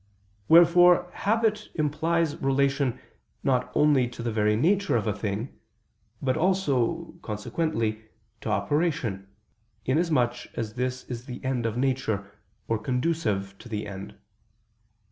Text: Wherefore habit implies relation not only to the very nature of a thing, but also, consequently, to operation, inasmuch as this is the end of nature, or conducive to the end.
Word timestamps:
Wherefore 0.47 1.11
habit 1.13 1.69
implies 1.75 2.35
relation 2.37 2.99
not 3.43 3.71
only 3.75 4.07
to 4.07 4.23
the 4.23 4.31
very 4.31 4.55
nature 4.55 4.95
of 4.97 5.05
a 5.05 5.13
thing, 5.13 5.59
but 6.23 6.35
also, 6.35 7.13
consequently, 7.21 8.05
to 8.41 8.49
operation, 8.49 9.27
inasmuch 9.85 10.47
as 10.55 10.73
this 10.73 11.03
is 11.03 11.25
the 11.27 11.39
end 11.45 11.67
of 11.67 11.77
nature, 11.77 12.31
or 12.67 12.79
conducive 12.79 13.55
to 13.59 13.69
the 13.69 13.85
end. 13.85 14.15